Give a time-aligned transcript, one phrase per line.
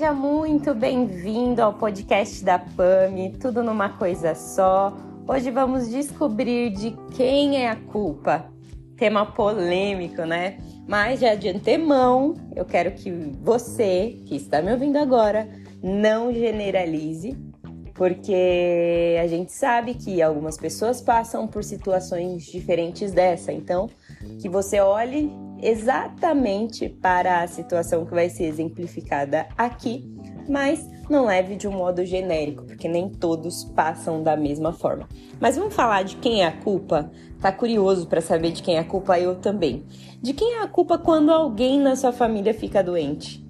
[0.00, 4.96] Seja muito bem-vindo ao podcast da PAMI, tudo numa coisa só.
[5.28, 8.46] Hoje vamos descobrir de quem é a culpa.
[8.96, 10.56] Tema polêmico, né?
[10.88, 13.10] Mas já de antemão, eu quero que
[13.42, 15.46] você, que está me ouvindo agora,
[15.82, 17.36] não generalize,
[17.92, 23.52] porque a gente sabe que algumas pessoas passam por situações diferentes dessa.
[23.52, 23.86] Então,
[24.40, 25.30] que você olhe
[25.62, 30.04] exatamente para a situação que vai ser exemplificada aqui,
[30.48, 35.08] mas não leve de um modo genérico, porque nem todos passam da mesma forma.
[35.40, 37.10] Mas vamos falar de quem é a culpa?
[37.40, 39.18] Tá curioso para saber de quem é a culpa?
[39.18, 39.84] Eu também.
[40.20, 43.44] De quem é a culpa quando alguém na sua família fica doente?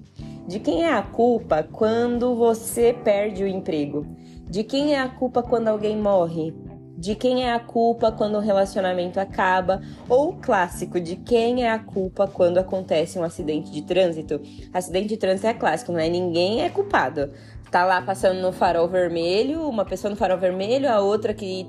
[0.47, 4.05] De quem é a culpa quando você perde o emprego?
[4.49, 6.53] De quem é a culpa quando alguém morre?
[7.01, 11.71] De quem é a culpa quando o relacionamento acaba, ou o clássico de quem é
[11.71, 14.39] a culpa quando acontece um acidente de trânsito.
[14.71, 16.07] Acidente de trânsito é clássico, não é?
[16.07, 17.31] Ninguém é culpado.
[17.71, 21.65] Tá lá passando no farol vermelho, uma pessoa no farol vermelho, a outra que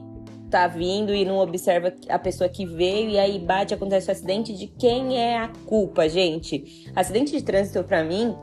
[0.50, 4.52] tá vindo e não observa a pessoa que veio e aí bate, acontece o acidente.
[4.52, 6.92] De quem é a culpa, gente?
[6.94, 8.36] Acidente de trânsito para mim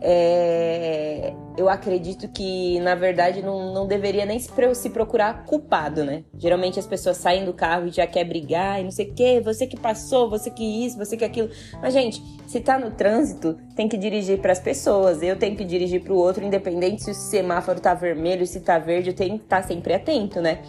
[0.00, 4.50] é, eu acredito que, na verdade, não, não deveria nem se,
[4.90, 6.24] procurar culpado, né?
[6.36, 9.40] Geralmente as pessoas saem do carro e já quer brigar e não sei o quê,
[9.42, 11.48] você que passou, você que isso, você que aquilo.
[11.80, 15.22] Mas, gente, se tá no trânsito, tem que dirigir para as pessoas.
[15.22, 18.78] Eu tenho que dirigir para o outro, independente se o semáforo tá vermelho, se tá
[18.78, 20.60] verde, eu tenho que estar tá sempre atento, né?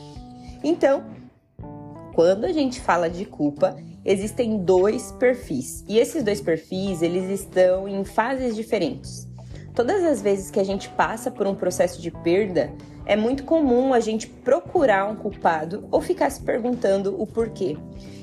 [0.64, 1.04] Então,
[2.14, 3.76] quando a gente fala de culpa,
[4.06, 5.84] existem dois perfis.
[5.88, 9.28] E esses dois perfis, eles estão em fases diferentes.
[9.74, 12.72] Todas as vezes que a gente passa por um processo de perda,
[13.06, 17.78] é muito comum a gente procurar um culpado ou ficar se perguntando o porquê.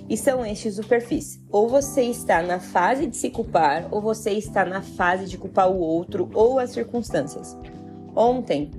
[0.08, 1.40] E são estes os perfis.
[1.50, 5.70] Ou você está na fase de se culpar, ou você está na fase de culpar
[5.70, 7.56] o outro ou as circunstâncias.
[8.14, 8.70] Ontem,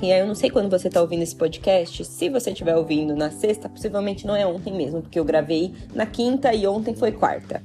[0.00, 2.04] e aí eu não sei quando você está ouvindo esse podcast.
[2.04, 6.06] Se você estiver ouvindo na sexta, possivelmente não é ontem mesmo, porque eu gravei na
[6.06, 7.62] quinta e ontem foi quarta.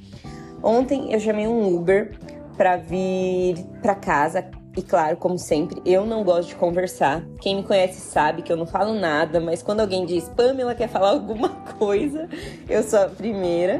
[0.64, 2.18] Ontem eu chamei um Uber
[2.58, 4.46] para vir para casa.
[4.76, 7.24] E claro, como sempre, eu não gosto de conversar.
[7.40, 10.90] Quem me conhece sabe que eu não falo nada, mas quando alguém diz Pamela quer
[10.90, 12.28] falar alguma coisa,
[12.68, 13.80] eu sou a primeira.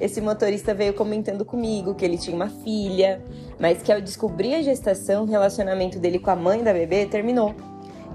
[0.00, 3.20] Esse motorista veio comentando comigo que ele tinha uma filha,
[3.58, 7.52] mas que ao descobrir a gestação, o relacionamento dele com a mãe da bebê terminou.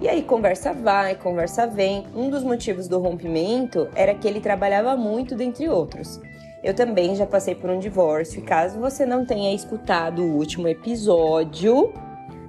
[0.01, 2.05] E aí conversa vai, conversa vem.
[2.13, 6.19] Um dos motivos do rompimento era que ele trabalhava muito, dentre outros.
[6.61, 8.41] Eu também já passei por um divórcio.
[8.41, 11.93] Caso você não tenha escutado o último episódio,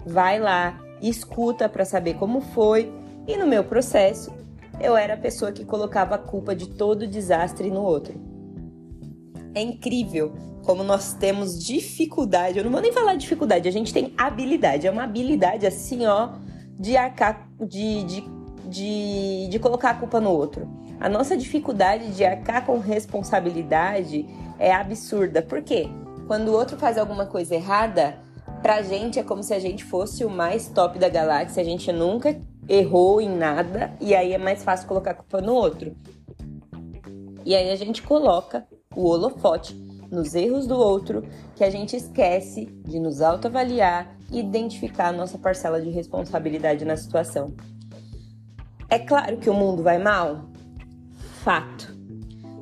[0.04, 2.92] vai lá, escuta para saber como foi.
[3.28, 4.34] E no meu processo,
[4.80, 8.20] eu era a pessoa que colocava a culpa de todo o desastre no outro.
[9.54, 10.32] É incrível
[10.64, 12.58] como nós temos dificuldade.
[12.58, 14.86] Eu não vou nem falar dificuldade, a gente tem habilidade.
[14.86, 16.44] É uma habilidade assim, ó
[16.78, 18.24] de arcar, de, de,
[18.64, 20.68] de, de colocar a culpa no outro.
[21.00, 24.26] A nossa dificuldade de arcar com responsabilidade
[24.58, 25.42] é absurda.
[25.42, 25.88] Por quê?
[26.26, 28.18] Quando o outro faz alguma coisa errada,
[28.62, 31.92] pra gente é como se a gente fosse o mais top da galáxia, a gente
[31.92, 35.94] nunca errou em nada e aí é mais fácil colocar a culpa no outro.
[37.44, 39.74] E aí a gente coloca o holofote
[40.10, 41.24] nos erros do outro,
[41.54, 46.96] que a gente esquece de nos autoavaliar e identificar a nossa parcela de responsabilidade na
[46.96, 47.54] situação.
[48.88, 50.48] É claro que o mundo vai mal?
[51.42, 51.96] Fato.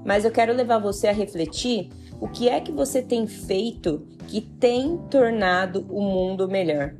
[0.04, 1.90] Mas eu quero levar você a refletir
[2.20, 6.94] o que é que você tem feito que tem tornado o mundo melhor.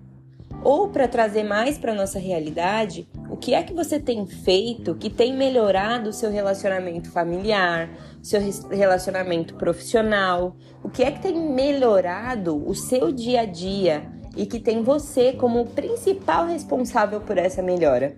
[0.65, 5.11] Ou para trazer mais para nossa realidade, o que é que você tem feito que
[5.11, 7.91] tem melhorado o seu relacionamento familiar,
[8.23, 10.57] seu relacionamento profissional?
[10.83, 15.35] O que é que tem melhorado o seu dia a dia e que tem você
[15.35, 18.17] como o principal responsável por essa melhora?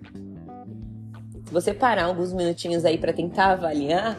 [1.45, 4.17] Se você parar alguns minutinhos aí para tentar avaliar,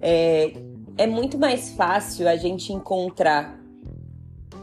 [0.00, 0.54] é,
[0.96, 3.60] é muito mais fácil a gente encontrar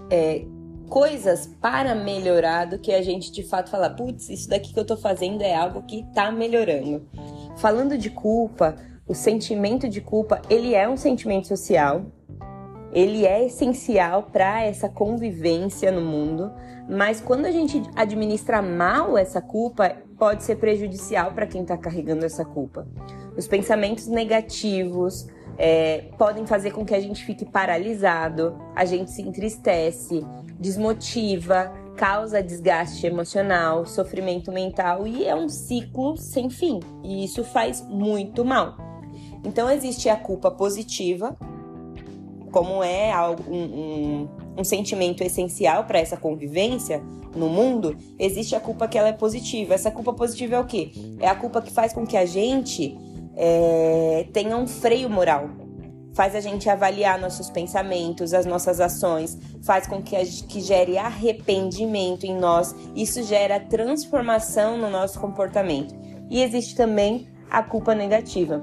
[0.09, 0.45] é,
[0.89, 4.85] coisas para melhorar do que a gente de fato falar, putz, isso daqui que eu
[4.85, 7.07] tô fazendo é algo que tá melhorando.
[7.57, 8.75] Falando de culpa,
[9.07, 12.05] o sentimento de culpa, ele é um sentimento social,
[12.91, 16.51] ele é essencial para essa convivência no mundo,
[16.89, 22.25] mas quando a gente administra mal essa culpa, pode ser prejudicial para quem está carregando
[22.25, 22.87] essa culpa.
[23.35, 29.21] Os pensamentos negativos, é, podem fazer com que a gente fique paralisado, a gente se
[29.21, 30.23] entristece,
[30.59, 36.79] desmotiva, causa desgaste emocional, sofrimento mental e é um ciclo sem fim.
[37.03, 38.77] E isso faz muito mal.
[39.43, 41.35] Então existe a culpa positiva,
[42.51, 43.13] como é
[43.47, 47.03] um, um, um sentimento essencial para essa convivência
[47.35, 49.73] no mundo, existe a culpa que ela é positiva.
[49.73, 50.91] Essa culpa positiva é o quê?
[51.19, 52.97] É a culpa que faz com que a gente
[53.35, 55.49] é, tenha um freio moral.
[56.17, 60.97] Faz a gente avaliar nossos pensamentos, as nossas ações, faz com que, a, que gere
[60.97, 62.73] arrependimento em nós.
[62.95, 65.93] Isso gera transformação no nosso comportamento.
[66.27, 68.59] E existe também a culpa negativa.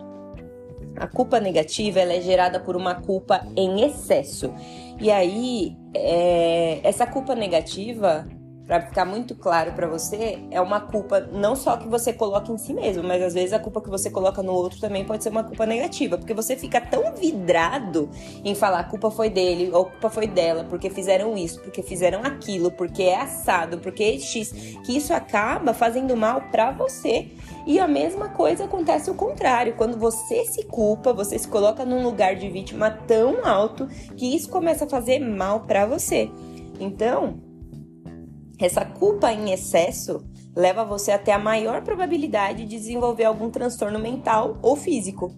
[0.96, 4.52] A culpa negativa ela é gerada por uma culpa em excesso.
[5.00, 8.26] E aí, é, essa culpa negativa
[8.66, 12.56] para ficar muito claro para você, é uma culpa não só que você coloca em
[12.56, 15.28] si mesmo, mas às vezes a culpa que você coloca no outro também pode ser
[15.28, 18.08] uma culpa negativa, porque você fica tão vidrado
[18.42, 21.82] em falar a culpa foi dele ou a culpa foi dela, porque fizeram isso, porque
[21.82, 24.50] fizeram aquilo, porque é assado, porque é X,
[24.84, 27.28] que isso acaba fazendo mal para você.
[27.66, 32.02] E a mesma coisa acontece o contrário, quando você se culpa, você se coloca num
[32.02, 36.30] lugar de vítima tão alto que isso começa a fazer mal para você.
[36.78, 37.40] Então,
[38.58, 40.24] essa culpa em excesso
[40.54, 45.34] leva você até a maior probabilidade de desenvolver algum transtorno mental ou físico.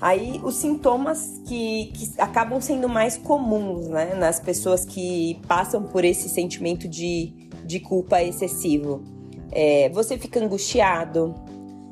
[0.00, 6.04] Aí os sintomas que, que acabam sendo mais comuns né, nas pessoas que passam por
[6.04, 7.32] esse sentimento de,
[7.64, 9.02] de culpa excessivo.
[9.50, 11.34] É, você fica angustiado,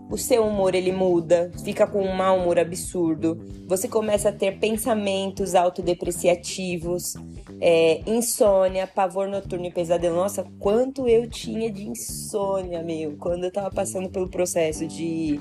[0.08, 4.58] o seu humor ele muda, fica com um mau humor absurdo, você começa a ter
[4.58, 7.14] pensamentos autodepreciativos,
[7.61, 10.17] é, insônia, pavor noturno e pesadelo.
[10.17, 15.41] Nossa, quanto eu tinha de insônia, meu, quando eu tava passando pelo processo de,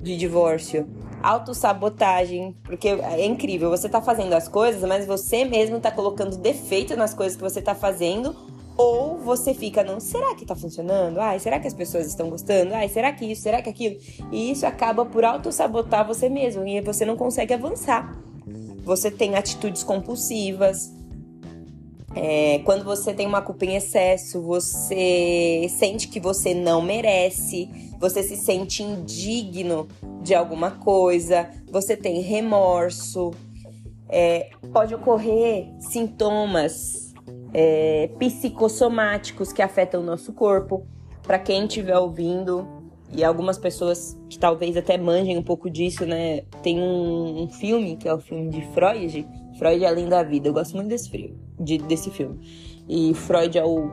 [0.00, 0.88] de divórcio.
[1.22, 6.96] Autossabotagem, porque é incrível, você tá fazendo as coisas, mas você mesmo tá colocando defeito
[6.96, 8.34] nas coisas que você tá fazendo
[8.74, 11.20] ou você fica, não, será que tá funcionando?
[11.20, 12.72] Ai, será que as pessoas estão gostando?
[12.72, 13.96] Ai, será que isso, será que aquilo?
[14.32, 18.16] E isso acaba por auto-sabotar você mesmo e você não consegue avançar.
[18.82, 20.90] Você tem atitudes compulsivas.
[22.14, 27.68] É, quando você tem uma culpa em excesso, você sente que você não merece,
[27.98, 29.86] você se sente indigno
[30.22, 33.30] de alguma coisa, você tem remorso.
[34.08, 37.14] É, pode ocorrer sintomas
[37.54, 40.84] é, psicossomáticos que afetam o nosso corpo.
[41.22, 42.66] Para quem estiver ouvindo,
[43.12, 46.42] e algumas pessoas que talvez até manjem um pouco disso, né?
[46.62, 49.26] Tem um, um, filme, que é o filme de Freud,
[49.58, 50.48] Freud Além da Vida.
[50.48, 52.40] Eu gosto muito desse, filme, de, desse filme.
[52.88, 53.90] E Freud é o,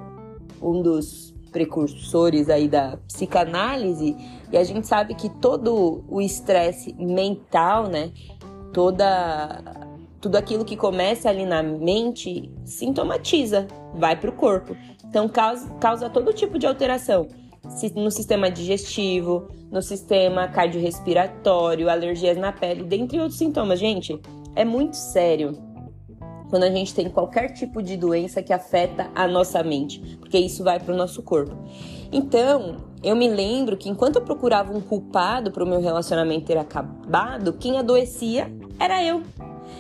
[0.62, 4.16] um dos precursores aí da psicanálise,
[4.52, 8.12] e a gente sabe que todo o estresse mental, né?
[8.74, 9.86] Toda
[10.20, 14.76] tudo aquilo que começa ali na mente sintomatiza, vai para o corpo.
[15.06, 17.28] Então causa, causa todo tipo de alteração
[17.96, 23.80] no sistema digestivo, no sistema cardiorrespiratório, alergias na pele, dentre outros sintomas.
[23.80, 24.20] Gente,
[24.56, 25.58] é muito sério
[26.50, 30.64] quando a gente tem qualquer tipo de doença que afeta a nossa mente, porque isso
[30.64, 31.56] vai para o nosso corpo.
[32.12, 36.58] Então, eu me lembro que enquanto eu procurava um culpado para o meu relacionamento ter
[36.58, 39.24] acabado, quem adoecia era eu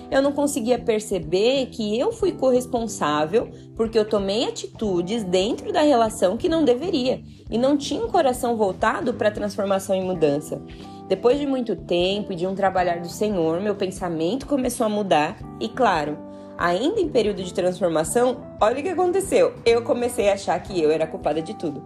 [0.09, 6.37] eu não conseguia perceber que eu fui corresponsável porque eu tomei atitudes dentro da relação
[6.37, 10.61] que não deveria e não tinha um coração voltado para transformação e mudança.
[11.07, 15.37] Depois de muito tempo e de um trabalhar do Senhor, meu pensamento começou a mudar
[15.59, 16.17] e, claro,
[16.57, 19.53] ainda em período de transformação, olha o que aconteceu.
[19.65, 21.85] Eu comecei a achar que eu era culpada de tudo.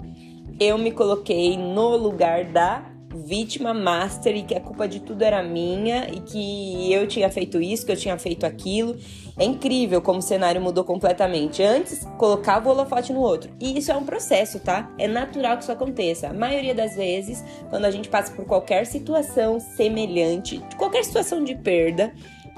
[0.59, 5.43] Eu me coloquei no lugar da vítima master e que a culpa de tudo era
[5.43, 8.95] minha e que eu tinha feito isso, que eu tinha feito aquilo.
[9.37, 11.63] É incrível como o cenário mudou completamente.
[11.63, 13.51] Antes, colocava o holofote no outro.
[13.59, 14.93] E isso é um processo, tá?
[14.97, 16.27] É natural que isso aconteça.
[16.27, 21.55] A maioria das vezes, quando a gente passa por qualquer situação semelhante, qualquer situação de
[21.55, 22.13] perda,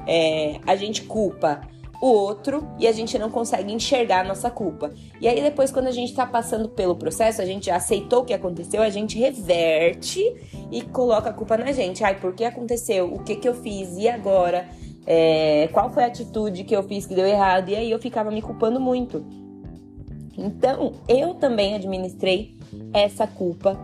[0.07, 1.61] é, a gente culpa
[2.03, 4.91] o outro e a gente não consegue enxergar a nossa culpa.
[5.21, 8.33] E aí depois quando a gente está passando pelo processo, a gente aceitou o que
[8.33, 10.21] aconteceu, a gente reverte
[10.69, 12.03] e coloca a culpa na gente.
[12.03, 13.05] Ai, por que aconteceu?
[13.05, 13.95] O que que eu fiz?
[13.97, 14.67] E agora?
[15.07, 17.69] É, qual foi a atitude que eu fiz que deu errado?
[17.69, 19.25] E aí eu ficava me culpando muito.
[20.37, 22.57] Então, eu também administrei
[22.91, 23.79] essa culpa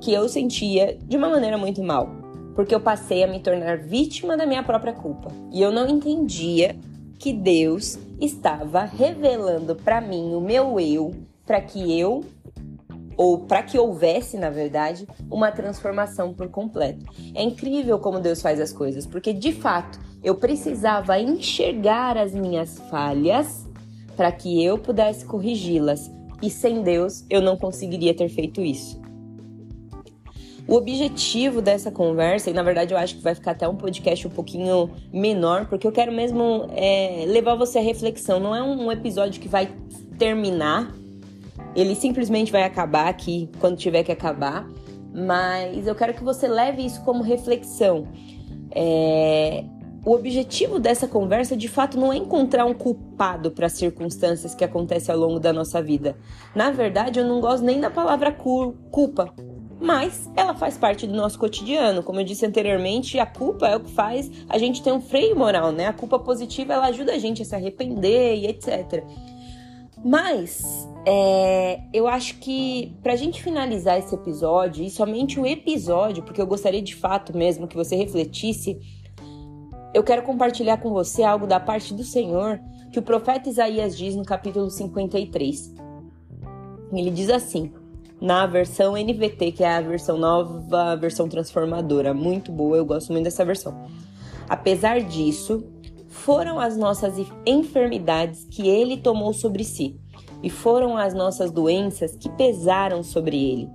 [0.00, 2.08] que eu sentia de uma maneira muito mal,
[2.54, 5.30] porque eu passei a me tornar vítima da minha própria culpa.
[5.52, 6.76] E eu não entendia
[7.18, 12.24] que Deus estava revelando para mim o meu eu, para que eu
[13.16, 17.04] ou para que houvesse, na verdade, uma transformação por completo.
[17.34, 22.78] É incrível como Deus faz as coisas, porque de fato eu precisava enxergar as minhas
[22.88, 23.66] falhas
[24.16, 26.08] para que eu pudesse corrigi-las,
[26.40, 29.00] e sem Deus eu não conseguiria ter feito isso.
[30.68, 34.26] O objetivo dessa conversa, e na verdade eu acho que vai ficar até um podcast
[34.26, 38.38] um pouquinho menor, porque eu quero mesmo é, levar você à reflexão.
[38.38, 39.72] Não é um episódio que vai
[40.18, 40.94] terminar,
[41.74, 44.68] ele simplesmente vai acabar aqui quando tiver que acabar,
[45.14, 48.06] mas eu quero que você leve isso como reflexão.
[48.70, 49.64] É,
[50.04, 54.64] o objetivo dessa conversa, de fato, não é encontrar um culpado para as circunstâncias que
[54.64, 56.14] acontecem ao longo da nossa vida.
[56.54, 59.32] Na verdade, eu não gosto nem da palavra culpa,
[59.80, 62.02] mas ela faz parte do nosso cotidiano.
[62.02, 65.36] Como eu disse anteriormente, a culpa é o que faz a gente ter um freio
[65.36, 65.86] moral, né?
[65.86, 69.04] A culpa positiva ela ajuda a gente a se arrepender e etc.
[70.04, 76.40] Mas é, eu acho que pra gente finalizar esse episódio, e somente o episódio, porque
[76.40, 78.78] eu gostaria de fato mesmo que você refletisse,
[79.94, 82.60] eu quero compartilhar com você algo da parte do Senhor
[82.92, 85.74] que o profeta Isaías diz no capítulo 53.
[86.92, 87.72] Ele diz assim:
[88.20, 92.12] na versão NVT, que é a versão nova, a versão transformadora.
[92.12, 93.86] Muito boa, eu gosto muito dessa versão.
[94.48, 95.64] Apesar disso,
[96.08, 97.14] foram as nossas
[97.46, 99.96] enfermidades que ele tomou sobre si,
[100.42, 103.68] e foram as nossas doenças que pesaram sobre ele.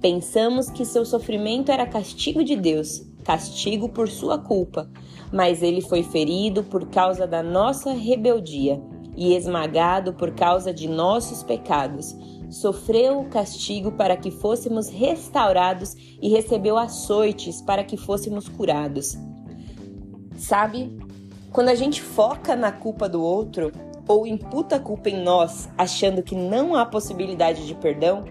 [0.00, 4.88] Pensamos que seu sofrimento era castigo de Deus, castigo por sua culpa,
[5.32, 8.80] mas ele foi ferido por causa da nossa rebeldia
[9.18, 12.16] e esmagado por causa de nossos pecados
[12.48, 19.18] sofreu o castigo para que fôssemos restaurados e recebeu açoites para que fôssemos curados.
[20.36, 20.96] Sabe?
[21.52, 23.72] Quando a gente foca na culpa do outro
[24.06, 28.24] ou imputa a culpa em nós, achando que não há possibilidade de perdão,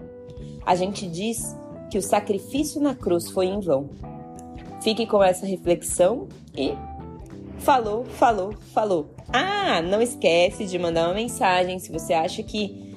[0.64, 1.54] a gente diz
[1.90, 3.90] que o sacrifício na cruz foi em vão.
[4.80, 6.72] Fique com essa reflexão e
[7.58, 9.10] falou, falou, falou.
[9.32, 12.94] Ah, não esquece de mandar uma mensagem se você acha que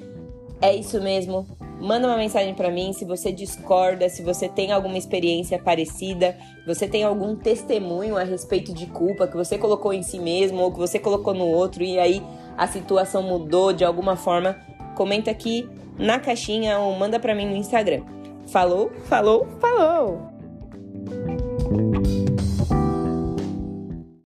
[0.60, 1.46] é isso mesmo.
[1.80, 6.86] Manda uma mensagem para mim se você discorda, se você tem alguma experiência parecida, você
[6.86, 10.78] tem algum testemunho a respeito de culpa que você colocou em si mesmo ou que
[10.78, 12.22] você colocou no outro e aí
[12.56, 14.56] a situação mudou de alguma forma.
[14.94, 18.02] Comenta aqui na caixinha ou manda para mim no Instagram.
[18.46, 20.31] Falou, falou, falou!